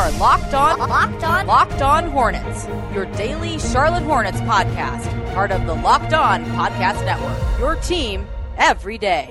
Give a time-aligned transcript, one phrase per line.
[0.00, 5.66] are Locked On, Locked On, Locked On Hornets, your daily Charlotte Hornets podcast, part of
[5.66, 7.60] the Locked On Podcast Network.
[7.60, 8.26] Your team
[8.56, 9.28] every day.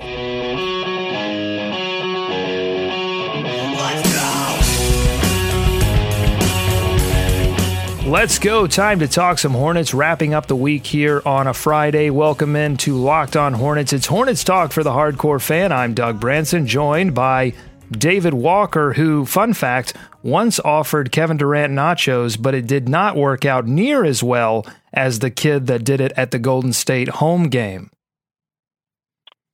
[8.06, 8.68] Let's go.
[8.68, 9.92] Time to talk some Hornets.
[9.92, 12.10] Wrapping up the week here on a Friday.
[12.10, 13.92] Welcome in to Locked On Hornets.
[13.92, 15.72] It's Hornets Talk for the hardcore fan.
[15.72, 17.54] I'm Doug Branson, joined by
[17.90, 23.44] David Walker, who, fun fact, once offered Kevin Durant nachos, but it did not work
[23.44, 27.48] out near as well as the kid that did it at the Golden State home
[27.48, 27.90] game.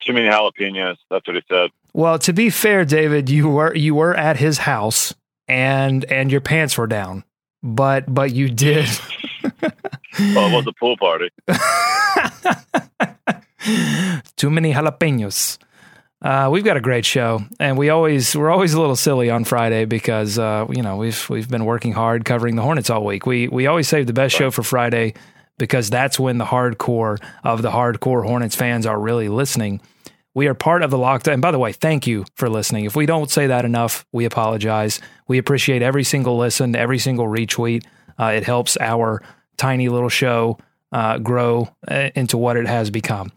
[0.01, 0.97] Too many jalapenos.
[1.11, 1.71] That's what he said.
[1.93, 5.15] Well, to be fair, David, you were you were at his house
[5.49, 7.25] and and your pants were down,
[7.63, 8.89] but but you did.
[9.63, 11.31] well, it was a pool party.
[14.37, 15.59] Too many jalapenos.
[16.27, 19.45] Uh, we've got a great show, and we always we're always a little silly on
[19.45, 23.27] Friday because uh, you know we've we've been working hard covering the Hornets all week.
[23.27, 25.15] We we always save the best show for Friday
[25.57, 29.81] because that's when the hardcore of the hardcore Hornets fans are really listening.
[30.35, 31.35] We are part of the Locked On.
[31.35, 32.87] And by the way, thank you for listening.
[32.87, 35.01] If we don't say that enough, we apologize.
[35.29, 37.85] We appreciate every single listen, every single retweet.
[38.19, 39.23] Uh, it helps our
[39.59, 40.59] tiny little show
[40.91, 43.31] uh, grow uh, into what it has become.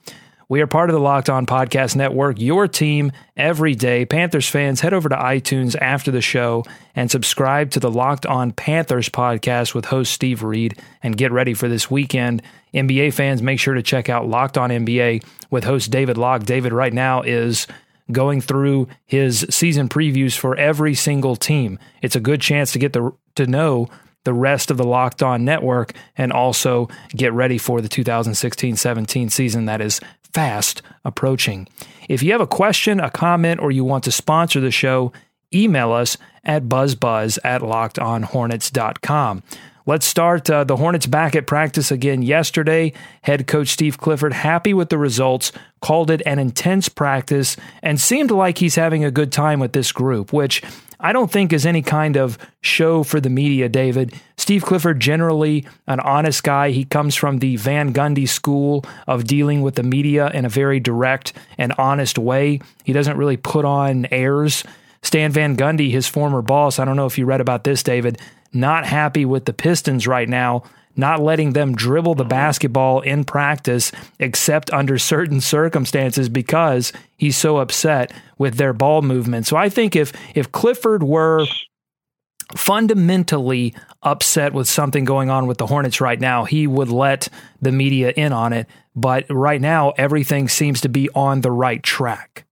[0.51, 4.03] We are part of the Locked On Podcast Network, your team every day.
[4.03, 8.51] Panthers fans, head over to iTunes after the show and subscribe to the Locked On
[8.51, 12.41] Panthers podcast with host Steve Reed and get ready for this weekend.
[12.73, 16.45] NBA fans, make sure to check out Locked On NBA with host David Locke.
[16.45, 17.67] David right now is
[18.11, 21.77] going through his season previews for every single team.
[22.01, 23.87] It's a good chance to get the to know
[24.23, 29.29] the rest of the Locked On network and also get ready for the 2016 17
[29.29, 30.01] season that is
[30.33, 31.67] fast approaching.
[32.07, 35.11] If you have a question, a comment, or you want to sponsor the show,
[35.53, 39.43] email us at buzzbuzz at lockedonhornets.com.
[39.85, 42.93] Let's start uh, the Hornets back at practice again yesterday.
[43.23, 48.29] Head coach Steve Clifford happy with the results, called it an intense practice, and seemed
[48.29, 50.61] like he's having a good time with this group, which
[50.99, 54.13] I don't think is any kind of show for the media, David.
[54.35, 56.71] Steve Clifford, generally an honest guy.
[56.71, 60.79] He comes from the Van Gundy school of dealing with the media in a very
[60.79, 62.59] direct and honest way.
[62.83, 64.63] He doesn't really put on airs.
[65.01, 68.19] Stan Van Gundy, his former boss, I don't know if you read about this, David,
[68.51, 70.63] not happy with the Pistons right now
[70.95, 77.57] not letting them dribble the basketball in practice except under certain circumstances because he's so
[77.57, 79.47] upset with their ball movement.
[79.47, 81.45] So I think if if Clifford were
[82.55, 87.29] fundamentally upset with something going on with the Hornets right now, he would let
[87.61, 88.67] the media in on it.
[88.95, 92.45] But right now, everything seems to be on the right track.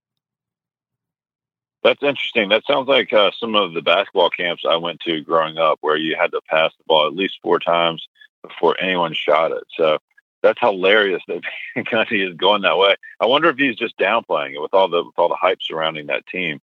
[1.84, 2.50] That's interesting.
[2.50, 5.96] That sounds like uh, some of the basketball camps I went to growing up, where
[5.96, 8.06] you had to pass the ball at least four times
[8.48, 9.64] before anyone shot it.
[9.76, 10.00] So
[10.42, 11.42] that's hilarious that
[11.78, 12.96] Gundy is going that way.
[13.20, 16.08] I wonder if he's just downplaying it with all the with all the hype surrounding
[16.08, 16.62] that team.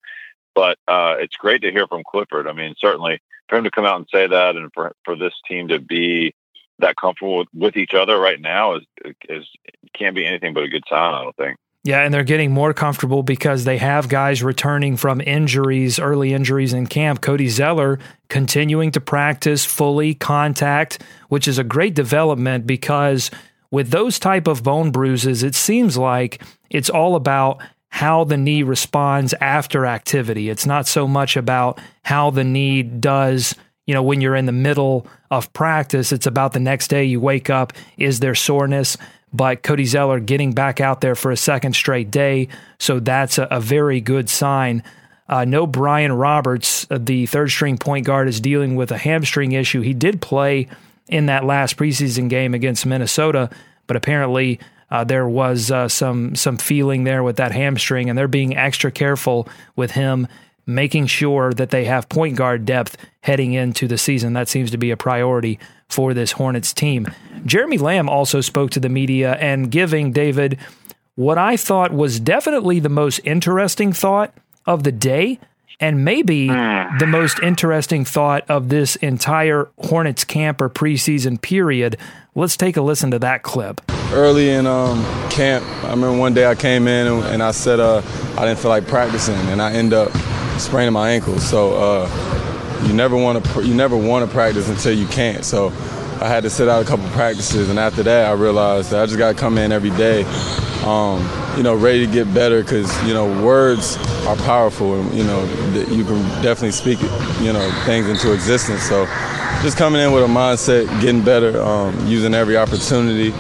[0.55, 2.47] But uh, it's great to hear from Clifford.
[2.47, 5.33] I mean, certainly for him to come out and say that, and for for this
[5.47, 6.33] team to be
[6.79, 8.83] that comfortable with, with each other right now is
[9.29, 9.47] is
[9.93, 11.13] can't be anything but a good sign.
[11.13, 11.57] I don't think.
[11.85, 16.71] Yeah, and they're getting more comfortable because they have guys returning from injuries, early injuries
[16.71, 17.19] in camp.
[17.19, 17.99] Cody Zeller
[18.29, 23.29] continuing to practice fully contact, which is a great development because
[23.69, 28.63] with those type of bone bruises, it seems like it's all about how the knee
[28.63, 30.49] responds after activity.
[30.49, 33.55] It's not so much about how the knee does,
[33.85, 36.13] you know, when you're in the middle of practice.
[36.13, 38.95] It's about the next day you wake up, is there soreness?
[39.33, 42.47] But Cody Zeller getting back out there for a second straight day.
[42.79, 44.83] So that's a, a very good sign.
[45.27, 49.53] Uh, no Brian Roberts, uh, the third string point guard, is dealing with a hamstring
[49.53, 49.81] issue.
[49.81, 50.67] He did play
[51.07, 53.49] in that last preseason game against Minnesota,
[53.87, 54.59] but apparently
[54.91, 58.91] uh, there was uh, some some feeling there with that hamstring, and they're being extra
[58.91, 60.27] careful with him,
[60.65, 64.33] making sure that they have point guard depth heading into the season.
[64.33, 67.07] That seems to be a priority for this Hornets team.
[67.45, 70.57] Jeremy Lamb also spoke to the media and giving David
[71.15, 74.33] what I thought was definitely the most interesting thought
[74.65, 75.39] of the day
[75.79, 81.97] and maybe the most interesting thought of this entire Hornets camp or preseason period.
[82.35, 83.81] Let's take a listen to that clip.
[84.11, 87.79] Early in um, camp, I remember one day I came in and, and I said
[87.79, 88.01] uh,
[88.37, 90.11] I didn't feel like practicing, and I end up
[90.59, 91.39] spraining my ankle.
[91.39, 95.43] So uh, you never want to you never want to practice until you can't.
[95.45, 95.67] So
[96.21, 99.05] I had to sit out a couple practices, and after that, I realized that I
[99.05, 100.23] just got to come in every day,
[100.85, 101.27] um,
[101.57, 102.61] you know, ready to get better.
[102.61, 105.43] Because you know, words are powerful, and you know
[105.89, 107.01] you can definitely speak
[107.41, 108.83] you know things into existence.
[108.83, 109.05] So
[109.61, 113.33] just coming in with a mindset, getting better, um, using every opportunity.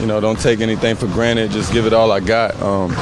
[0.00, 1.50] You know, don't take anything for granted.
[1.50, 2.60] Just give it all I got.
[2.60, 2.92] Um,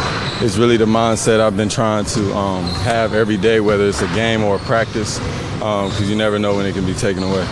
[0.43, 4.09] it's really the mindset I've been trying to um, have every day, whether it's a
[4.09, 5.19] game or a practice,
[5.55, 7.47] because um, you never know when it can be taken away.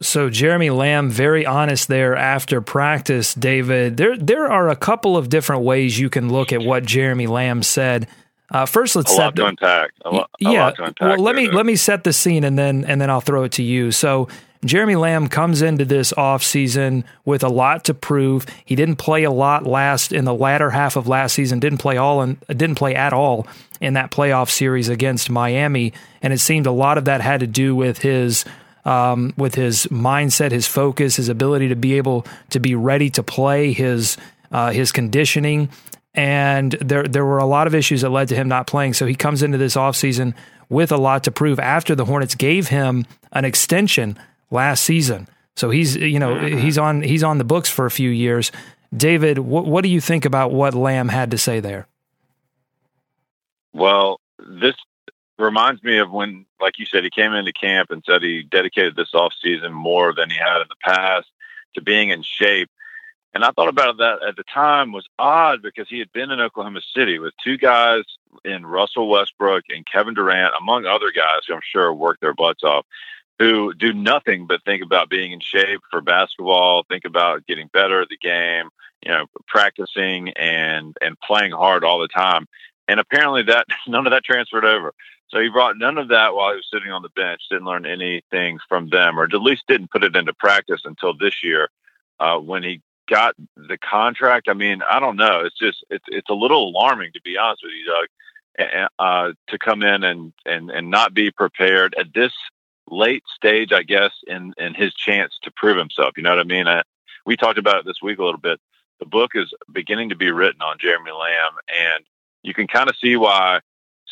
[0.00, 3.96] So Jeremy Lamb, very honest there after practice, David.
[3.96, 7.62] There there are a couple of different ways you can look at what Jeremy Lamb
[7.62, 8.06] said.
[8.50, 9.90] Uh, first, let's a set lot to unpack.
[10.04, 10.64] A lot, a yeah.
[10.64, 11.56] Lot to unpack well, let there, me though.
[11.56, 13.92] let me set the scene and then and then I'll throw it to you.
[13.92, 14.28] So
[14.64, 18.44] Jeremy Lamb comes into this offseason with a lot to prove.
[18.64, 21.60] He didn't play a lot last in the latter half of last season.
[21.60, 23.46] Didn't play all and didn't play at all
[23.80, 27.46] in that playoff series against Miami, and it seemed a lot of that had to
[27.46, 28.44] do with his
[28.84, 33.22] um, with his mindset, his focus, his ability to be able to be ready to
[33.22, 34.18] play, his
[34.52, 35.70] uh, his conditioning,
[36.14, 38.92] and there there were a lot of issues that led to him not playing.
[38.92, 40.34] So he comes into this offseason
[40.68, 44.18] with a lot to prove after the Hornets gave him an extension
[44.50, 45.28] last season.
[45.56, 46.58] So he's you know mm-hmm.
[46.58, 48.52] he's on he's on the books for a few years.
[48.94, 51.86] David, what what do you think about what Lamb had to say there?
[53.72, 54.74] Well, this
[55.38, 58.96] reminds me of when, like you said, he came into camp and said he dedicated
[58.96, 61.28] this off season more than he had in the past
[61.74, 62.68] to being in shape.
[63.32, 66.40] And I thought about that at the time was odd because he had been in
[66.40, 68.02] Oklahoma City with two guys
[68.44, 72.64] in Russell Westbrook and Kevin Durant, among other guys who I'm sure worked their butts
[72.64, 72.86] off,
[73.40, 78.02] who do nothing but think about being in shape for basketball, think about getting better
[78.02, 78.68] at the game,
[79.02, 82.46] you know, practicing and and playing hard all the time.
[82.86, 84.92] And apparently that none of that transferred over.
[85.28, 87.86] So he brought none of that while he was sitting on the bench, didn't learn
[87.86, 91.70] anything from them, or at least didn't put it into practice until this year
[92.18, 94.50] uh, when he got the contract.
[94.50, 95.40] I mean, I don't know.
[95.46, 99.58] It's just it's it's a little alarming to be honest with you, Doug, uh, to
[99.58, 102.32] come in and and and not be prepared at this
[102.90, 106.16] late stage, I guess, in in his chance to prove himself.
[106.16, 106.68] You know what I mean?
[106.68, 106.82] I,
[107.24, 108.60] we talked about it this week a little bit.
[108.98, 112.04] The book is beginning to be written on Jeremy Lamb, and
[112.42, 113.60] you can kind of see why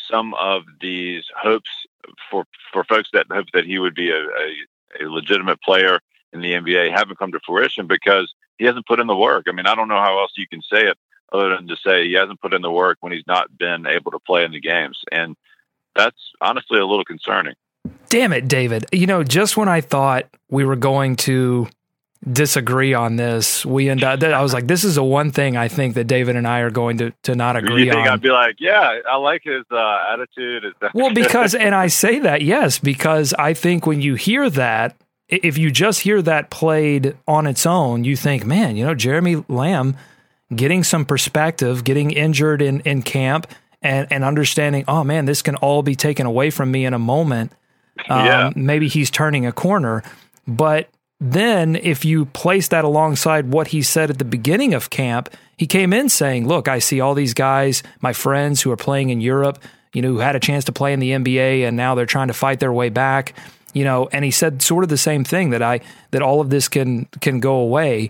[0.09, 1.69] some of these hopes
[2.29, 5.99] for for folks that hope that he would be a, a, a legitimate player
[6.33, 9.45] in the NBA haven't come to fruition because he hasn't put in the work.
[9.47, 10.97] I mean, I don't know how else you can say it
[11.31, 14.11] other than to say he hasn't put in the work when he's not been able
[14.11, 15.35] to play in the games, and
[15.95, 17.55] that's honestly a little concerning.
[18.09, 18.85] Damn it, David.
[18.91, 21.67] You know, just when I thought we were going to
[22.31, 25.67] disagree on this, we end up, I was like, this is the one thing I
[25.67, 28.13] think that David and I are going to, to not agree you think on.
[28.13, 30.73] I'd be like, yeah, I like his uh, attitude.
[30.93, 34.95] Well, because, and I say that, yes, because I think when you hear that,
[35.27, 39.43] if you just hear that played on its own, you think, man, you know, Jeremy
[39.47, 39.95] Lamb
[40.53, 43.47] getting some perspective, getting injured in, in camp
[43.81, 46.99] and, and understanding, oh man, this can all be taken away from me in a
[46.99, 47.51] moment.
[48.09, 48.51] Um, Yeah.
[48.55, 50.03] Maybe he's turning a corner.
[50.47, 55.29] But then if you place that alongside what he said at the beginning of camp,
[55.57, 59.09] he came in saying, look, I see all these guys, my friends who are playing
[59.09, 59.59] in Europe,
[59.93, 62.29] you know, who had a chance to play in the NBA and now they're trying
[62.29, 63.33] to fight their way back.
[63.73, 65.81] You know, and he said sort of the same thing that I
[66.11, 68.09] that all of this can can go away.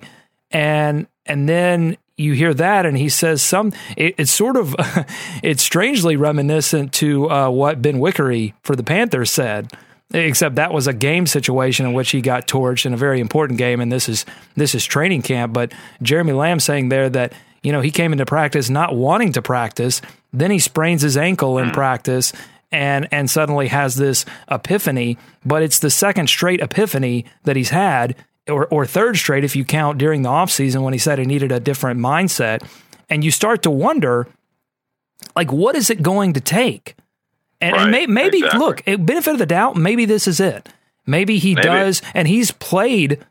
[0.52, 4.76] And and then you hear that and he says some it, it's sort of
[5.44, 9.72] it's strangely reminiscent to uh, what Benwikere for the Panthers said
[10.14, 13.58] except that was a game situation in which he got torched in a very important
[13.58, 15.54] game and this is this is training camp.
[15.54, 15.72] But
[16.02, 17.34] Jeremy Lamb saying there that
[17.64, 20.02] you know he came into practice not wanting to practice
[20.34, 22.34] then he sprains his ankle in practice
[22.72, 28.16] and and suddenly has this epiphany but it's the second straight epiphany that he's had
[28.50, 31.52] or, or third straight if you count during the offseason when he said he needed
[31.52, 32.68] a different mindset.
[33.10, 34.28] And you start to wonder
[35.36, 36.96] like what is it going to take?
[37.62, 38.60] And, and may, maybe exactly.
[38.60, 40.70] look eh, benefit of the doubt maybe this is it.
[41.06, 41.68] Maybe he Maybe.
[41.68, 43.26] does and he's played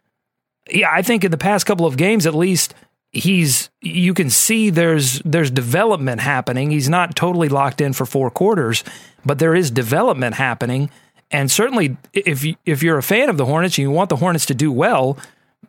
[0.69, 2.75] yeah i think in the past couple of games at least
[3.13, 6.71] he's you can see there's there's development happening.
[6.71, 8.85] He's not totally locked in for four quarters
[9.25, 10.91] but there is development happening
[11.31, 14.17] and certainly if you, if you're a fan of the hornets and you want the
[14.17, 15.19] hornets to do well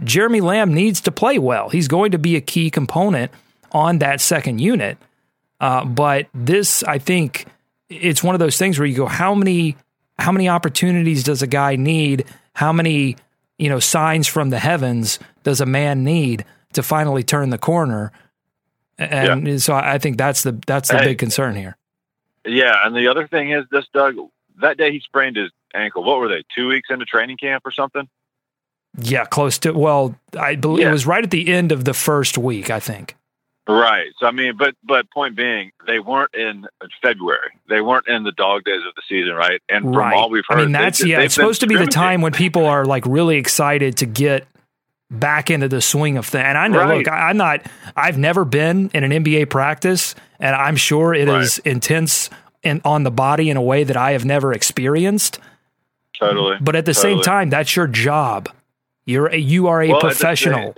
[0.03, 1.69] jeremy lamb needs to play well.
[1.69, 3.31] He's going to be a key component
[3.71, 4.97] on that second unit.
[5.59, 7.45] Uh, but this i think
[7.89, 9.75] it's one of those things where you go how many
[10.17, 12.25] how many opportunities does a guy need?
[12.53, 13.15] How many
[13.57, 18.11] you know signs from the heavens does a man need to finally turn the corner?
[18.97, 21.05] And so i I think that's the that's the Hey.
[21.05, 21.77] big concern here.
[22.45, 24.15] Yeah, and the other thing is this, Doug.
[24.61, 26.03] That day he sprained his ankle.
[26.03, 26.43] What were they?
[26.55, 28.07] Two weeks into training camp or something?
[28.97, 32.37] yeah close to well i believe it was right at the end of the first
[32.37, 33.15] week i think
[33.67, 34.07] Right.
[34.17, 36.65] So I mean, but but point being, they weren't in
[37.03, 37.51] February.
[37.67, 39.61] They weren't in the dog days of the season, right?
[39.69, 40.15] And from right.
[40.15, 41.21] all we've heard, I mean, that's yeah.
[41.21, 44.47] It's supposed to be the time when people are like really excited to get
[45.11, 46.45] back into the swing of things.
[46.45, 46.97] And I know, right.
[46.97, 47.63] look, I, am not.
[47.95, 51.43] I've never been in an NBA practice, and I'm sure it right.
[51.43, 52.31] is intense
[52.63, 55.39] and on the body in a way that I have never experienced.
[56.17, 56.57] Totally.
[56.59, 57.15] But at the totally.
[57.15, 58.49] same time, that's your job.
[59.05, 60.75] You're a, you are a well, professional.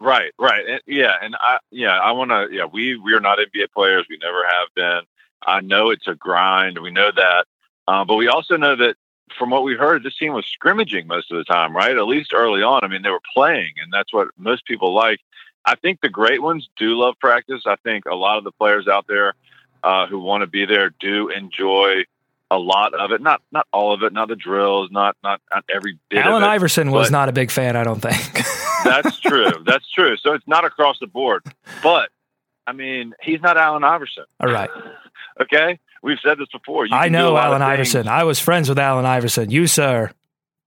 [0.00, 3.38] Right, right, and, yeah, and I, yeah, I want to, yeah, we we are not
[3.38, 4.06] NBA players.
[4.08, 5.00] We never have been.
[5.44, 6.78] I know it's a grind.
[6.78, 7.46] We know that,
[7.88, 8.96] um, but we also know that
[9.36, 11.96] from what we heard, this team was scrimmaging most of the time, right?
[11.96, 12.80] At least early on.
[12.82, 15.20] I mean, they were playing, and that's what most people like.
[15.64, 17.62] I think the great ones do love practice.
[17.66, 19.34] I think a lot of the players out there
[19.82, 22.04] uh, who want to be there do enjoy
[22.50, 23.20] a lot of it.
[23.20, 24.12] Not not all of it.
[24.12, 24.90] Not the drills.
[24.90, 26.24] Not not, not every bit.
[26.24, 27.76] Allen it, Iverson was not a big fan.
[27.76, 28.46] I don't think.
[28.84, 29.50] that's true.
[29.66, 30.16] That's true.
[30.16, 31.44] So it's not across the board.
[31.82, 32.10] But
[32.66, 34.24] I mean, he's not Allen Iverson.
[34.40, 34.70] All right.
[35.40, 35.78] okay.
[36.02, 36.86] We've said this before.
[36.86, 38.08] You I know Allen Iverson.
[38.08, 39.50] I was friends with Allen Iverson.
[39.50, 40.12] You, sir,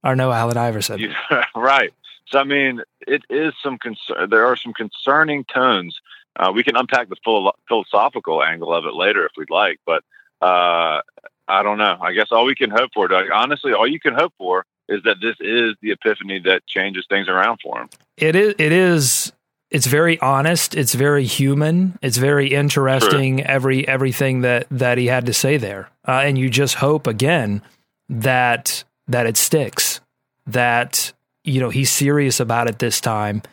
[0.03, 0.99] are no Allen Iverson.
[0.99, 1.13] You,
[1.55, 1.93] right.
[2.27, 4.29] So I mean, it is some concern.
[4.29, 5.99] There are some concerning tones.
[6.35, 10.03] Uh, we can unpack the full philosophical angle of it later if we'd like, but
[10.41, 11.01] uh,
[11.47, 11.97] I don't know.
[12.01, 15.03] I guess all we can hope for, Doug, honestly, all you can hope for is
[15.03, 17.89] that this is the epiphany that changes things around for him.
[18.17, 18.55] It is.
[18.57, 19.33] It is.
[19.69, 20.75] It's very honest.
[20.75, 21.97] It's very human.
[22.01, 23.37] It's very interesting.
[23.37, 23.45] True.
[23.45, 27.61] Every everything that that he had to say there, uh, and you just hope again
[28.09, 30.01] that that it sticks.
[30.47, 33.43] That you know he's serious about it this time,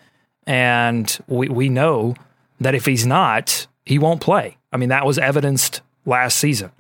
[0.46, 2.16] and we we know
[2.60, 4.56] that if he's not, he won't play.
[4.72, 6.70] I mean, that was evidenced last season.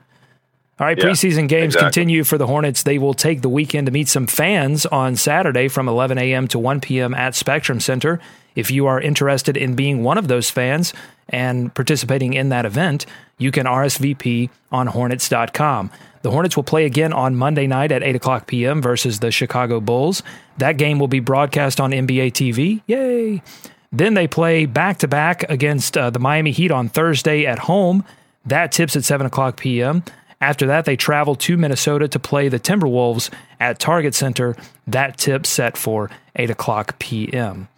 [0.80, 1.86] All right, yeah, preseason games exactly.
[1.86, 2.84] continue for the Hornets.
[2.84, 6.46] They will take the weekend to meet some fans on Saturday from 11 a.m.
[6.48, 7.14] to 1 p.m.
[7.14, 8.20] at Spectrum Center.
[8.54, 10.92] If you are interested in being one of those fans
[11.28, 13.06] and participating in that event,
[13.38, 15.90] you can RSVP on Hornets.com.
[16.22, 18.80] The Hornets will play again on Monday night at 8 o'clock p.m.
[18.80, 20.22] versus the Chicago Bulls.
[20.58, 22.82] That game will be broadcast on NBA TV.
[22.86, 23.42] Yay!
[23.90, 28.04] Then they play back to back against uh, the Miami Heat on Thursday at home.
[28.44, 30.04] That tips at 7 o'clock p.m.
[30.40, 34.56] After that, they travel to Minnesota to play the Timberwolves at Target Center.
[34.86, 37.68] That tip set for 8 o'clock p.m.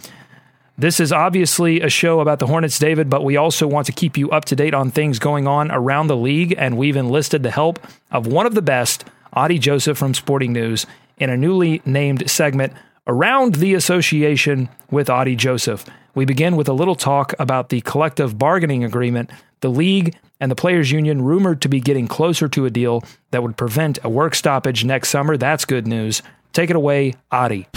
[0.76, 4.16] This is obviously a show about the Hornets, David, but we also want to keep
[4.16, 7.50] you up to date on things going on around the league, and we've enlisted the
[7.50, 7.78] help
[8.10, 10.86] of one of the best, Adi Joseph from Sporting News,
[11.18, 12.72] in a newly named segment
[13.06, 15.84] around the association with Adi Joseph.
[16.14, 19.30] We begin with a little talk about the collective bargaining agreement
[19.60, 23.42] the league and the players' union rumored to be getting closer to a deal that
[23.42, 25.36] would prevent a work stoppage next summer.
[25.36, 26.22] That's good news.
[26.52, 27.68] Take it away, Adi.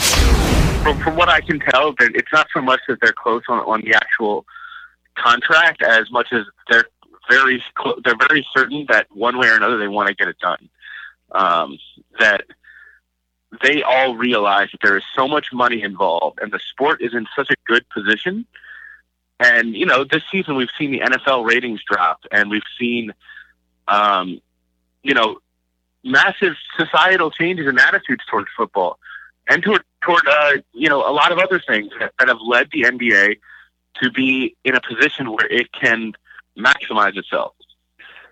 [0.81, 3.81] From, from what I can tell, it's not so much that they're close on, on
[3.81, 4.45] the actual
[5.17, 6.85] contract as much as they're
[7.29, 7.63] very
[8.03, 10.69] they're very certain that one way or another they want to get it done.
[11.31, 11.77] Um,
[12.19, 12.43] that
[13.63, 17.25] they all realize that there is so much money involved, and the sport is in
[17.35, 18.45] such a good position
[19.43, 23.13] and you know, this season we've seen the NFL ratings drop, and we've seen,
[23.87, 24.39] um,
[25.01, 25.39] you know,
[26.03, 28.99] massive societal changes in attitudes towards football,
[29.49, 32.69] and toward toward uh, you know a lot of other things that, that have led
[32.71, 33.39] the NBA
[34.01, 36.13] to be in a position where it can
[36.57, 37.53] maximize itself.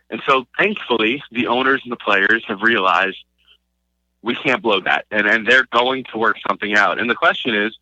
[0.09, 3.17] And so, thankfully, the owners and the players have realized
[4.23, 6.99] we can't blow that, and and they're going to work something out.
[6.99, 7.77] And the question is,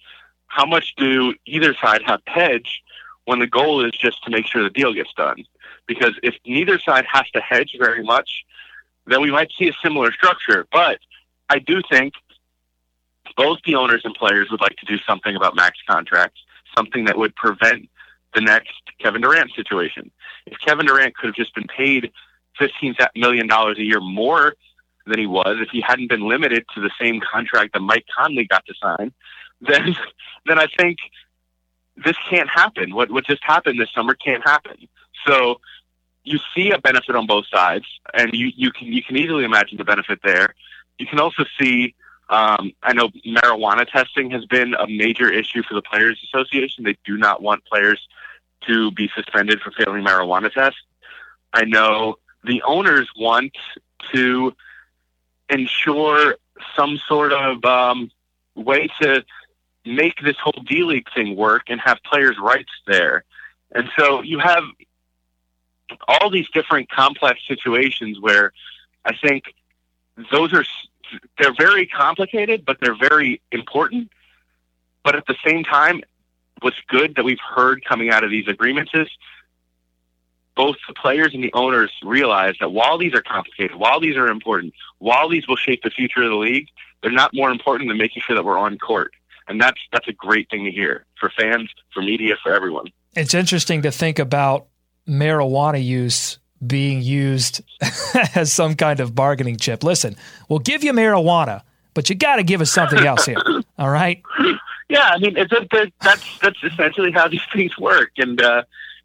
[0.48, 2.82] how much do either side have to hedge
[3.30, 5.46] when the goal is just to make sure the deal gets done.
[5.86, 8.44] Because if neither side has to hedge very much,
[9.06, 10.66] then we might see a similar structure.
[10.72, 10.98] But
[11.48, 12.16] I do think
[13.38, 16.42] both the owners and players would like to do something about max contracts,
[16.76, 17.88] something that would prevent
[18.34, 20.10] the next Kevin Durant situation.
[20.48, 22.12] If Kevin Durant could have just been paid
[22.60, 24.56] $15 million a year more
[25.10, 28.46] than he was, if he hadn't been limited to the same contract that Mike Conley
[28.46, 29.14] got to sign,
[29.62, 29.96] then
[30.46, 30.98] then I think
[31.98, 32.96] this can't happen.
[32.96, 34.88] What what just happened this summer can't happen.
[35.28, 35.60] So
[36.24, 39.78] you see a benefit on both sides, and you, you can you can easily imagine
[39.78, 40.56] the benefit there.
[40.98, 41.96] You can also see.
[42.32, 46.84] Um, I know marijuana testing has been a major issue for the Players Association.
[46.84, 48.08] They do not want players
[48.68, 50.80] to be suspended for failing marijuana tests.
[51.54, 53.58] I know the owners want
[54.14, 54.54] to
[55.50, 56.36] ensure
[56.76, 58.12] some sort of um,
[58.56, 59.24] way to
[59.86, 63.24] make this whole D League thing work and have players' rights there.
[63.72, 64.64] And so you have
[66.08, 68.52] all these different complex situations where
[69.06, 69.44] I think
[70.32, 70.66] those are
[71.40, 74.12] they're very complicated, but they're very important.
[75.04, 76.02] But at the same time,
[76.62, 79.08] what's good that we've heard coming out of these agreements is
[80.60, 84.28] both the players and the owners realize that while these are complicated, while these are
[84.28, 86.68] important, while these will shape the future of the league,
[87.02, 89.14] they're not more important than making sure that we're on court.
[89.48, 92.88] And that's that's a great thing to hear for fans, for media, for everyone.
[93.16, 94.68] It's interesting to think about
[95.08, 97.62] marijuana use being used
[98.36, 99.82] as some kind of bargaining chip.
[99.82, 100.18] Listen,
[100.50, 101.62] we'll give you marijuana,
[101.94, 103.42] but you got to give us something else here.
[103.80, 104.22] All right?
[104.90, 105.66] Yeah, I mean, it's a,
[106.02, 108.64] that's that's essentially how these things work, and uh,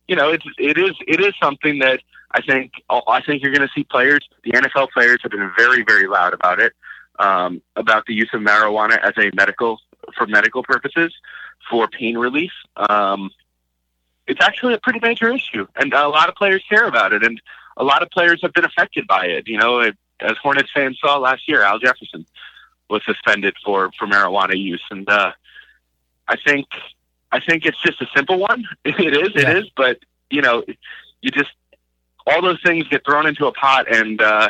[0.08, 3.66] you know, it's it is it is something that I think I think you're going
[3.66, 4.28] to see players.
[4.44, 6.72] The NFL players have been very very loud about it,
[7.18, 9.80] um, about the use of marijuana as a medical
[10.16, 11.14] for medical purposes
[11.70, 12.52] for pain relief.
[12.76, 13.30] Um,
[14.26, 17.40] it's actually a pretty major issue, and a lot of players care about it, and
[17.76, 19.46] a lot of players have been affected by it.
[19.48, 19.80] You know,
[20.20, 22.26] as Hornets fans saw last year, Al Jefferson
[22.90, 25.32] was suspended for for marijuana use, and uh,
[26.28, 26.66] I think
[27.34, 28.64] I think it's just a simple one.
[28.84, 29.50] It is, yeah.
[29.50, 29.98] it is, but
[30.30, 30.62] you know,
[31.20, 31.50] you just
[32.26, 34.48] all those things get thrown into a pot and uh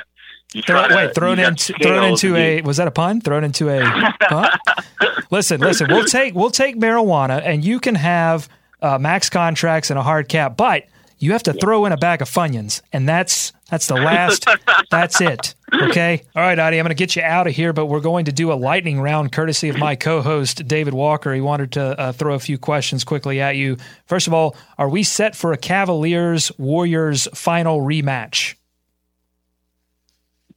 [0.53, 3.21] you throw, to, wait, thrown into thrown into a was that a pun?
[3.21, 4.51] Thrown into a pun?
[5.31, 5.89] listen, listen.
[5.89, 8.49] We'll take we'll take marijuana, and you can have
[8.81, 10.85] uh, max contracts and a hard cap, but
[11.19, 14.47] you have to throw in a bag of Funyuns, and that's that's the last.
[14.91, 15.55] that's it.
[15.73, 16.23] Okay.
[16.37, 18.33] All right, Adi, I'm going to get you out of here, but we're going to
[18.33, 21.33] do a lightning round courtesy of my co-host David Walker.
[21.35, 23.77] He wanted to uh, throw a few questions quickly at you.
[24.07, 28.55] First of all, are we set for a Cavaliers Warriors final rematch?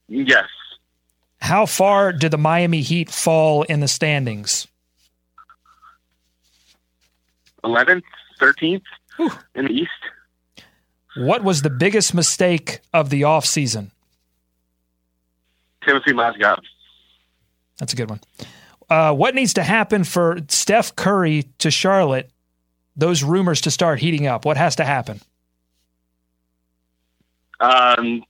[0.08, 0.46] Yes.
[1.40, 4.66] How far did the Miami Heat fall in the standings?
[7.64, 8.02] 11th,
[8.40, 8.82] 13th
[9.54, 9.90] in the East.
[11.18, 13.90] What was the biggest mistake of the offseason?
[15.82, 16.58] Timofey Mozgov.
[17.78, 18.20] That's a good one.
[18.90, 22.30] Uh, what needs to happen for Steph Curry to Charlotte?
[22.96, 24.44] Those rumors to start heating up.
[24.44, 25.20] What has to happen?
[27.60, 28.24] Um,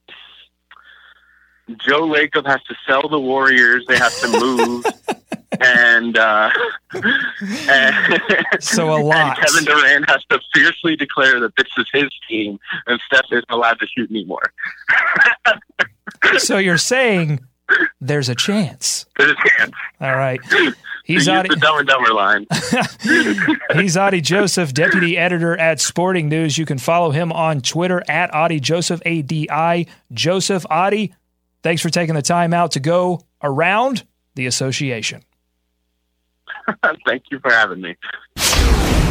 [1.87, 3.85] Joe Lacob has to sell the Warriors.
[3.87, 4.85] They have to move.
[5.60, 6.50] and, uh,
[7.68, 8.21] and
[8.60, 9.38] so a lot.
[9.38, 13.78] Kevin Durant has to fiercely declare that this is his team, and Steph isn't allowed
[13.80, 14.52] to shoot anymore.
[16.38, 17.40] so you're saying
[18.00, 19.06] there's a chance.
[19.18, 19.73] There's a chance.
[20.00, 20.40] All right.
[21.04, 22.47] He's Adi, the Dumb and Dumber line.
[23.80, 26.58] He's Adi Joseph, deputy editor at Sporting News.
[26.58, 31.14] You can follow him on Twitter at Adi Joseph, A D I Joseph Adi.
[31.62, 35.23] Thanks for taking the time out to go around the association.
[37.07, 37.97] Thank you for having me.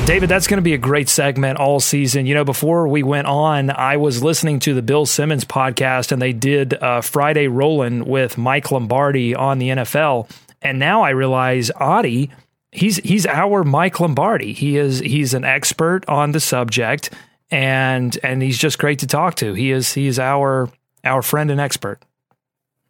[0.06, 2.26] David, that's going to be a great segment all season.
[2.26, 6.22] You know, before we went on, I was listening to the Bill Simmons podcast, and
[6.22, 10.30] they did uh, Friday Rolling with Mike Lombardi on the NFL.
[10.62, 12.32] And now I realize Adi,
[12.72, 14.54] he's he's our Mike Lombardi.
[14.54, 17.14] He is he's an expert on the subject,
[17.52, 19.54] and and he's just great to talk to.
[19.54, 20.70] He is he is our
[21.04, 22.00] our friend and expert.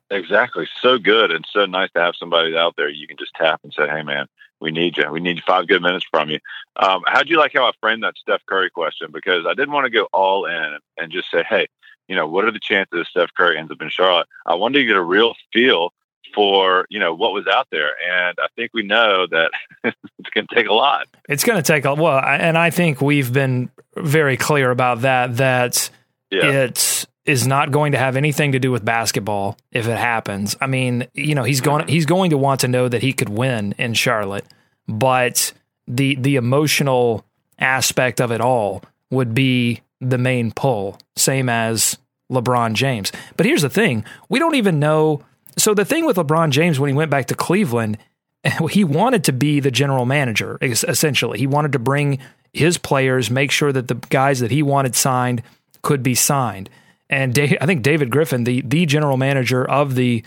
[0.10, 0.68] Exactly.
[0.82, 3.74] So good and so nice to have somebody out there you can just tap and
[3.74, 4.28] say, "Hey, man,
[4.60, 5.10] we need you.
[5.12, 6.40] We need five good minutes from you."
[6.76, 9.10] Um, how'd you like how I framed that Steph Curry question?
[9.12, 11.68] Because I didn't want to go all in and just say, "Hey,
[12.08, 14.86] you know, what are the chances Steph Curry ends up in Charlotte?" I wanted to
[14.86, 15.94] get a real feel
[16.34, 19.52] for you know what was out there, and I think we know that
[19.84, 21.08] it's going to take a lot.
[21.30, 25.38] It's going to take a well, and I think we've been very clear about that.
[25.38, 25.90] That
[26.32, 26.46] yeah.
[26.46, 30.56] it's is not going to have anything to do with basketball if it happens.
[30.62, 33.30] I mean, you know, he's going he's going to want to know that he could
[33.30, 34.46] win in Charlotte,
[34.88, 35.54] but
[35.88, 37.26] the the emotional
[37.60, 41.98] aspect of it all would be the main pull, same as
[42.32, 43.12] LeBron James.
[43.36, 45.22] But here's the thing, we don't even know
[45.58, 47.98] so the thing with LeBron James when he went back to Cleveland,
[48.70, 51.40] he wanted to be the general manager essentially.
[51.40, 52.20] He wanted to bring
[52.54, 55.42] his players, make sure that the guys that he wanted signed
[55.82, 56.70] could be signed.
[57.10, 60.24] And Dave, I think David Griffin, the the general manager of the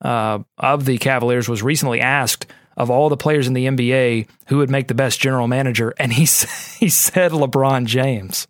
[0.00, 4.58] uh, of the Cavaliers, was recently asked of all the players in the NBA who
[4.58, 6.22] would make the best general manager, and he
[6.78, 8.48] he said LeBron James,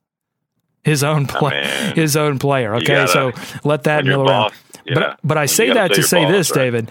[0.82, 2.74] his own play, oh, his own player.
[2.76, 3.32] Okay, gotta, so
[3.64, 4.54] let that mill around.
[4.84, 4.94] Yeah.
[4.94, 6.64] But but I say that to say boss, this, right?
[6.64, 6.90] David.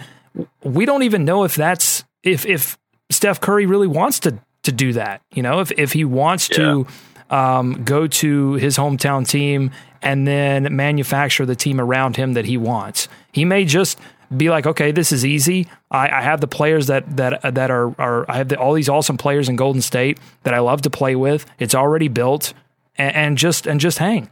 [0.63, 2.77] We don't even know if that's if if
[3.09, 5.21] Steph Curry really wants to to do that.
[5.33, 6.57] You know, if if he wants yeah.
[6.57, 6.87] to
[7.29, 9.71] um, go to his hometown team
[10.03, 13.07] and then manufacture the team around him that he wants.
[13.31, 13.99] He may just
[14.35, 15.67] be like, okay, this is easy.
[15.91, 18.89] I, I have the players that that that are are I have the, all these
[18.89, 21.45] awesome players in Golden State that I love to play with.
[21.59, 22.53] It's already built,
[22.97, 24.29] and, and just and just hang.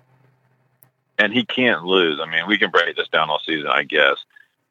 [1.18, 2.20] And he can't lose.
[2.22, 4.18] I mean, we can break this down all season, I guess.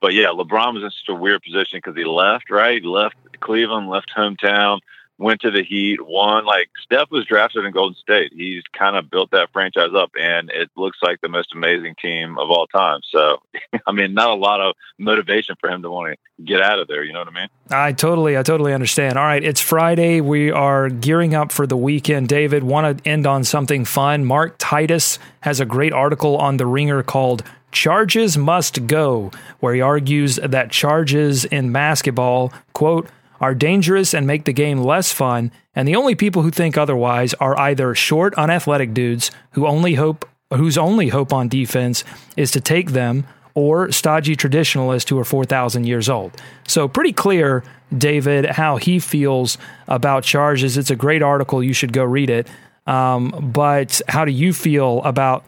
[0.01, 2.81] But yeah, LeBron was in such a weird position because he left, right?
[2.83, 4.81] He left Cleveland, left hometown,
[5.21, 6.47] went to the Heat, won.
[6.47, 8.33] Like Steph was drafted in Golden State.
[8.35, 12.39] He's kind of built that franchise up, and it looks like the most amazing team
[12.39, 13.01] of all time.
[13.11, 13.43] So,
[13.87, 16.89] I mean, not a lot of motivation for him to want to get out of
[16.89, 17.05] there.
[17.05, 17.49] You know what I mean?
[17.71, 19.19] I totally, I totally understand.
[19.19, 20.21] All right, it's Friday.
[20.23, 22.29] We are gearing up for the weekend.
[22.29, 24.25] David, want to end on something fun?
[24.25, 29.31] Mark Titus has a great article on the Ringer called Charges Must Go,
[29.61, 33.09] where he argues that charges in basketball, quote,
[33.41, 37.35] are dangerous and make the game less fun, and the only people who think otherwise
[37.35, 42.03] are either short, unathletic dudes who only hope whose only hope on defense
[42.37, 43.25] is to take them,
[43.55, 46.33] or stodgy traditionalists who are 4,000 years old.
[46.67, 47.63] So, pretty clear,
[47.97, 50.77] David, how he feels about charges.
[50.77, 51.63] It's a great article.
[51.63, 52.49] You should go read it.
[52.87, 55.45] Um, but how do you feel about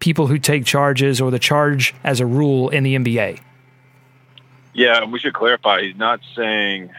[0.00, 3.38] people who take charges or the charge as a rule in the NBA?
[4.72, 5.82] Yeah, we should clarify.
[5.82, 6.90] He's not saying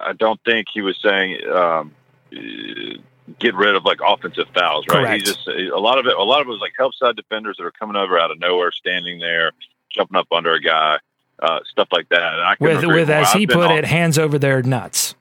[0.00, 1.94] I don't think he was saying um,
[3.38, 5.04] get rid of like offensive fouls, right?
[5.04, 5.26] Correct.
[5.26, 6.16] He just a lot of it.
[6.16, 8.38] A lot of it was like help side defenders that are coming over out of
[8.38, 9.52] nowhere, standing there,
[9.90, 10.98] jumping up under a guy,
[11.40, 12.34] uh, stuff like that.
[12.34, 15.14] And I with with as he put it, hands over their nuts.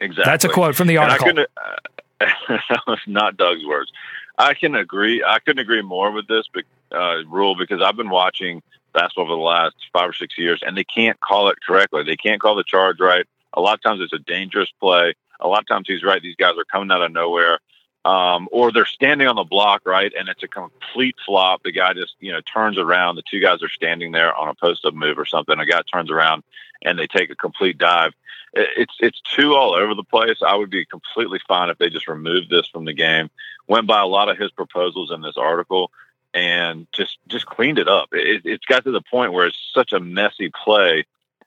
[0.00, 0.30] Exactly.
[0.30, 1.40] That's a quote from the article.
[1.40, 1.76] Uh,
[2.20, 3.92] that was not Doug's words.
[4.38, 5.22] I can agree.
[5.22, 6.46] I couldn't agree more with this
[6.92, 8.62] uh, rule because I've been watching
[8.94, 12.04] basketball for the last five or six years, and they can't call it correctly.
[12.04, 13.26] They can't call the charge right.
[13.54, 15.14] A lot of times it's a dangerous play.
[15.40, 16.22] A lot of times he's right.
[16.22, 17.58] These guys are coming out of nowhere.
[18.02, 20.10] Um, or they're standing on the block, right?
[20.18, 21.62] And it's a complete flop.
[21.62, 23.16] The guy just, you know, turns around.
[23.16, 25.58] The two guys are standing there on a post up move or something.
[25.58, 26.42] A guy turns around
[26.82, 28.12] and they take a complete dive.
[28.54, 30.38] It's, it's too all over the place.
[30.44, 33.28] I would be completely fine if they just removed this from the game,
[33.68, 35.90] went by a lot of his proposals in this article
[36.32, 38.08] and just, just cleaned it up.
[38.12, 41.04] It, it's got to the point where it's such a messy play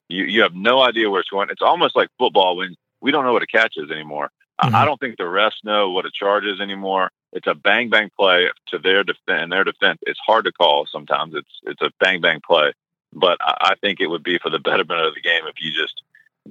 [0.10, 1.50] you you have no idea where it's going.
[1.50, 4.30] It's almost like football when we don't know what a catch is anymore.
[4.62, 4.76] Mm-hmm.
[4.76, 7.10] I don't think the refs know what a charge is anymore.
[7.32, 9.50] It's a bang bang play to their defense.
[9.50, 10.00] Their defense.
[10.04, 11.34] It's hard to call sometimes.
[11.36, 12.74] It's it's a bang bang play,
[13.12, 15.72] but I, I think it would be for the betterment of the game if you
[15.74, 16.02] just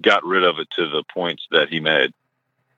[0.01, 2.13] got rid of it to the points that he made.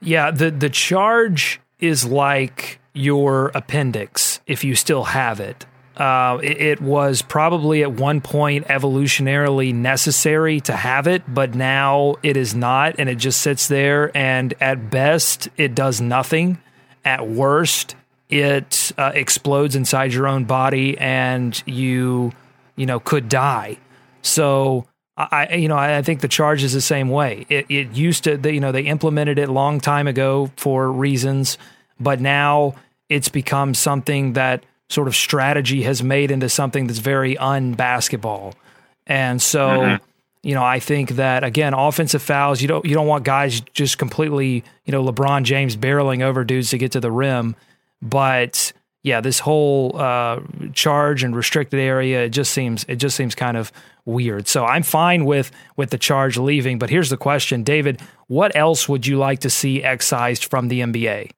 [0.00, 5.66] Yeah, the the charge is like your appendix if you still have it.
[5.96, 12.16] Uh, it, it, was probably at one point evolutionarily necessary to have it, but now
[12.22, 14.10] it is not, and it just sits there.
[14.16, 16.58] And at best, it does nothing.
[17.04, 17.94] At worst,
[18.28, 22.32] it uh, explodes inside your own body, and you,
[22.76, 23.78] you know, could die.
[24.22, 24.86] So.
[25.16, 27.46] I, you know, I think the charge is the same way.
[27.48, 31.56] It, it used to, you know, they implemented it long time ago for reasons,
[32.00, 32.74] but now
[33.08, 38.54] it's become something that sort of strategy has made into something that's very unbasketball.
[39.06, 40.04] And so, mm-hmm.
[40.42, 43.98] you know, I think that again, offensive fouls, you don't you don't want guys just
[43.98, 47.56] completely, you know, LeBron James barreling over dudes to get to the rim.
[48.02, 50.40] But yeah, this whole uh,
[50.72, 53.70] charge and restricted area, it just seems it just seems kind of
[54.06, 54.48] weird.
[54.48, 56.78] So I'm fine with with the charge leaving.
[56.78, 60.80] But here's the question, David: What else would you like to see excised from the
[60.80, 61.30] NBA?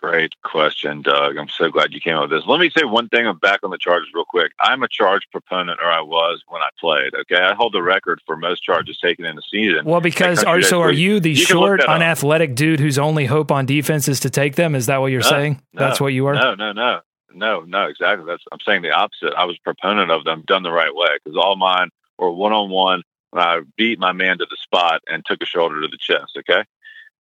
[0.00, 1.36] Great question, Doug.
[1.36, 2.46] I'm so glad you came up with this.
[2.46, 4.52] Let me say one thing I'm back on the charges real quick.
[4.60, 7.14] I'm a charge proponent, or I was when I played.
[7.16, 9.84] Okay, I hold the record for most charges taken in a season.
[9.84, 13.66] Well, because are so are you the you short, unathletic dude whose only hope on
[13.66, 14.76] defense is to take them?
[14.76, 15.62] Is that what you're no, saying?
[15.72, 16.34] No, That's what you are.
[16.34, 17.00] No, no, no,
[17.34, 17.86] no, no.
[17.86, 18.24] Exactly.
[18.24, 19.34] That's I'm saying the opposite.
[19.36, 22.52] I was a proponent of them done the right way because all mine were one
[22.52, 23.02] on one.
[23.32, 26.38] I beat my man to the spot and took a shoulder to the chest.
[26.38, 26.62] Okay.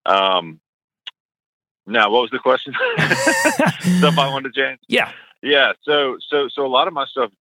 [0.05, 0.59] Um,
[1.87, 2.73] now, what was the question?
[3.97, 4.79] stuff I wanted to change.
[4.87, 5.71] Yeah, yeah.
[5.83, 7.31] So, so, so a lot of my stuff,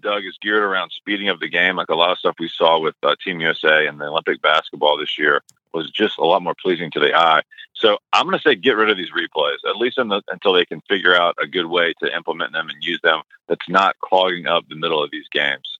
[0.00, 1.76] Doug, is geared around speeding of the game.
[1.76, 4.96] Like a lot of stuff we saw with uh, Team USA and the Olympic basketball
[4.96, 5.42] this year
[5.74, 7.42] was just a lot more pleasing to the eye.
[7.74, 10.64] So I'm going to say get rid of these replays, at least the, until they
[10.64, 14.46] can figure out a good way to implement them and use them that's not clogging
[14.46, 15.78] up the middle of these games.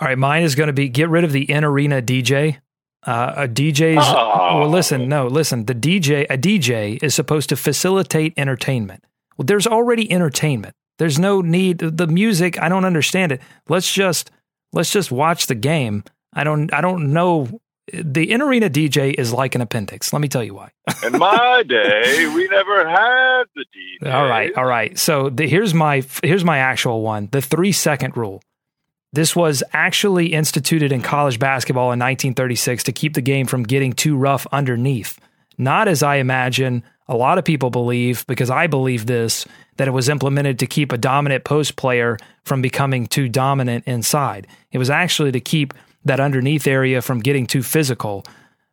[0.00, 2.58] All right, mine is going to be get rid of the in arena DJ.
[3.04, 4.60] Uh, a DJ's oh.
[4.60, 5.66] well, listen, no, listen.
[5.66, 9.04] The DJ, a DJ is supposed to facilitate entertainment.
[9.36, 10.76] Well, there's already entertainment.
[10.98, 11.78] There's no need.
[11.78, 13.40] The music, I don't understand it.
[13.68, 14.30] Let's just
[14.72, 16.04] let's just watch the game.
[16.32, 17.60] I don't I don't know.
[17.92, 20.12] The in arena DJ is like an appendix.
[20.12, 20.70] Let me tell you why.
[21.04, 24.14] In my day, we never had the DJ.
[24.14, 24.96] All right, all right.
[24.96, 27.28] So the, here's my here's my actual one.
[27.32, 28.40] The three second rule.
[29.12, 33.92] This was actually instituted in college basketball in 1936 to keep the game from getting
[33.92, 35.18] too rough underneath.
[35.58, 39.46] Not as I imagine a lot of people believe, because I believe this,
[39.76, 44.46] that it was implemented to keep a dominant post player from becoming too dominant inside.
[44.70, 48.24] It was actually to keep that underneath area from getting too physical.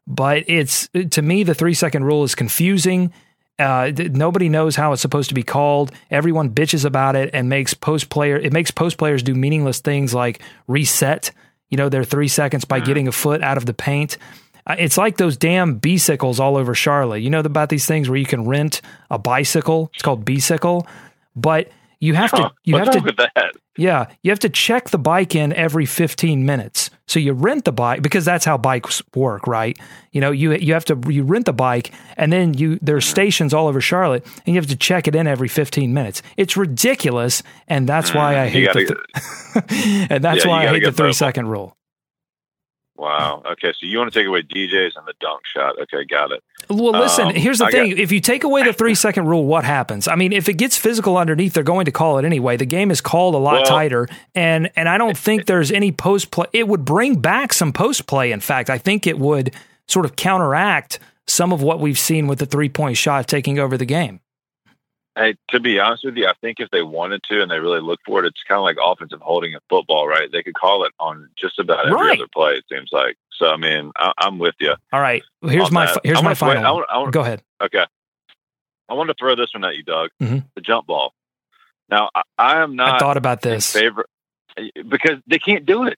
[0.07, 3.13] but it's to me the three second rule is confusing.
[3.59, 5.91] Uh, nobody knows how it's supposed to be called.
[6.09, 8.37] Everyone bitches about it and makes post player.
[8.37, 11.31] It makes post players do meaningless things like reset.
[11.69, 12.85] You know, their three seconds by mm-hmm.
[12.85, 14.17] getting a foot out of the paint.
[14.65, 17.19] Uh, it's like those damn bicycles all over Charlotte.
[17.19, 19.91] You know about these things where you can rent a bicycle.
[19.93, 20.87] It's called B-cycle,
[21.35, 21.69] but
[21.99, 22.51] you have to.
[22.63, 23.51] You have to.
[23.77, 26.89] Yeah, you have to check the bike in every 15 minutes.
[27.07, 29.77] So you rent the bike because that's how bikes work, right?
[30.11, 33.11] You know, you you have to you rent the bike and then you there's mm-hmm.
[33.11, 36.21] stations all over Charlotte and you have to check it in every 15 minutes.
[36.35, 38.85] It's ridiculous and that's why I mm, hate the
[39.65, 41.75] th- and that's yeah, why I hate the 3 second rule.
[42.99, 43.41] Wow.
[43.53, 43.71] Okay.
[43.71, 45.79] So you want to take away DJs and the dunk shot.
[45.81, 46.03] Okay.
[46.03, 46.43] Got it.
[46.69, 47.89] Well, listen, um, here's the I thing.
[47.91, 50.07] Got- if you take away the three second rule, what happens?
[50.07, 52.57] I mean, if it gets physical underneath, they're going to call it anyway.
[52.57, 54.07] The game is called a lot well, tighter.
[54.35, 56.47] And, and I don't think there's any post play.
[56.51, 58.33] It would bring back some post play.
[58.33, 59.55] In fact, I think it would
[59.87, 63.77] sort of counteract some of what we've seen with the three point shot taking over
[63.77, 64.19] the game.
[65.19, 67.81] Hey, to be honest with you, I think if they wanted to and they really
[67.81, 70.31] look for it, it's kind of like offensive holding in football, right?
[70.31, 72.17] They could call it on just about every right.
[72.17, 72.53] other play.
[72.53, 73.17] It seems like.
[73.33, 74.75] So, I mean, I, am with you.
[74.93, 75.99] All right, here's my that.
[76.05, 76.65] here's my final.
[76.65, 77.43] I want, I want, Go ahead.
[77.61, 77.85] Okay,
[78.87, 80.09] I want to throw this one at you, Doug.
[80.21, 80.39] Mm-hmm.
[80.55, 81.13] The jump ball.
[81.89, 82.95] Now, I, I, am not.
[82.95, 83.73] I thought about this.
[83.73, 84.07] Favorite
[84.87, 85.97] because they can't do it.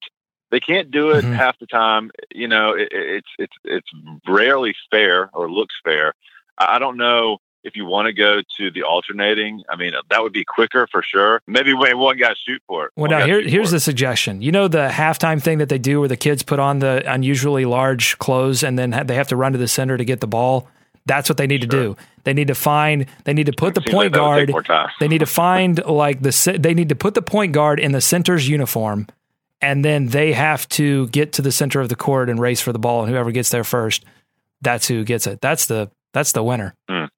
[0.49, 1.33] They can't do it mm-hmm.
[1.33, 2.09] half the time.
[2.33, 3.89] You know, it, it's it's it's
[4.27, 6.13] rarely fair or looks fair.
[6.57, 10.33] I don't know if you want to go to the alternating, I mean, that would
[10.33, 11.41] be quicker for sure.
[11.47, 12.91] Maybe when one guy shoot for it.
[12.95, 14.41] Well, now here, here's the suggestion.
[14.41, 17.65] You know the halftime thing that they do where the kids put on the unusually
[17.65, 20.67] large clothes and then they have to run to the center to get the ball.
[21.05, 21.69] That's what they need sure.
[21.69, 21.97] to do.
[22.23, 23.07] They need to find.
[23.23, 24.53] They need to put the point like guard.
[24.99, 26.57] They need to find like the.
[26.59, 29.07] They need to put the point guard in the center's uniform,
[29.61, 32.71] and then they have to get to the center of the court and race for
[32.71, 33.01] the ball.
[33.01, 34.05] And whoever gets there first,
[34.61, 35.41] that's who gets it.
[35.41, 36.75] That's the that's the winner.
[36.89, 37.09] Mm.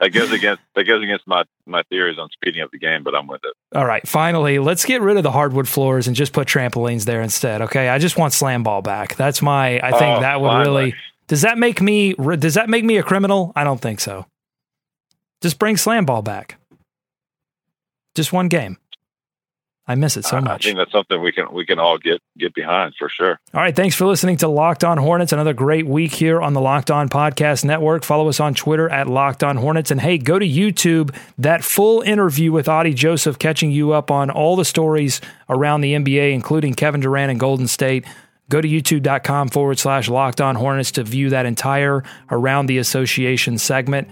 [0.00, 3.14] that goes against that goes against my my theories on speeding up the game, but
[3.14, 3.76] I'm with it.
[3.76, 7.22] All right, finally, let's get rid of the hardwood floors and just put trampolines there
[7.22, 7.62] instead.
[7.62, 9.16] Okay, I just want SlamBall back.
[9.16, 9.78] That's my.
[9.80, 10.82] I think oh, that would finally.
[10.84, 10.94] really.
[11.28, 12.14] Does that make me?
[12.14, 13.52] Does that make me a criminal?
[13.56, 14.26] I don't think so.
[15.40, 16.58] Just bring SlamBall back.
[18.14, 18.76] Just one game.
[19.86, 20.64] I miss it so much.
[20.64, 23.40] I think that's something we can we can all get get behind for sure.
[23.52, 25.32] All right, thanks for listening to Locked On Hornets.
[25.32, 28.04] Another great week here on the Locked On Podcast Network.
[28.04, 31.14] Follow us on Twitter at Locked On Hornets, and hey, go to YouTube.
[31.36, 35.94] That full interview with Adi Joseph, catching you up on all the stories around the
[35.94, 38.04] NBA, including Kevin Durant and Golden State.
[38.48, 43.58] Go to youtube.com forward slash Locked On Hornets to view that entire around the association
[43.58, 44.08] segment.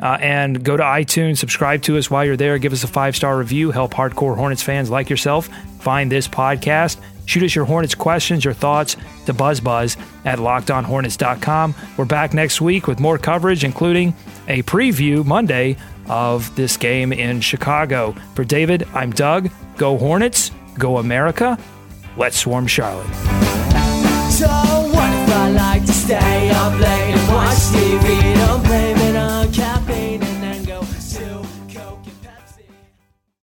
[0.00, 3.16] Uh, and go to iTunes, subscribe to us while you're there, give us a five
[3.16, 6.98] star review, help hardcore Hornets fans like yourself find this podcast.
[7.26, 11.74] Shoot us your Hornets questions, your thoughts to BuzzBuzz at lockedonhornets.com.
[11.96, 14.14] We're back next week with more coverage, including
[14.48, 15.76] a preview Monday
[16.08, 18.12] of this game in Chicago.
[18.34, 19.50] For David, I'm Doug.
[19.76, 21.58] Go Hornets, go America.
[22.16, 23.06] Let's swarm Charlotte.
[24.30, 28.34] So, what if I like to stay up late and watch TV?
[28.36, 28.97] Don't blame